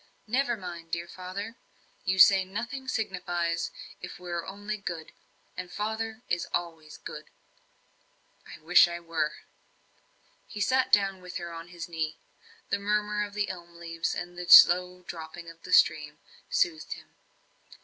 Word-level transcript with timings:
"Never 0.25 0.57
mind, 0.57 0.89
dear 0.89 1.07
father. 1.07 1.57
You 2.05 2.17
say 2.17 2.43
nothing 2.43 2.87
signifies, 2.87 3.69
if 4.01 4.17
we 4.19 4.31
are 4.31 4.47
only 4.47 4.77
good. 4.77 5.11
And 5.55 5.71
father 5.71 6.23
is 6.27 6.47
always 6.51 6.97
good." 6.97 7.25
"I 8.47 8.57
wish 8.61 8.87
I 8.87 8.99
were." 8.99 9.33
He 10.47 10.59
sat 10.59 10.91
down 10.91 11.21
with 11.21 11.37
her 11.37 11.53
on 11.53 11.67
his 11.67 11.87
knee; 11.87 12.17
the 12.71 12.79
murmur 12.79 13.23
of 13.23 13.35
the 13.35 13.49
elm 13.49 13.75
leaves, 13.75 14.15
and 14.15 14.35
the 14.39 14.49
slow 14.49 15.03
dropping 15.03 15.51
of 15.51 15.61
the 15.61 15.71
stream, 15.71 16.17
soothed 16.49 16.93
him. 16.93 17.09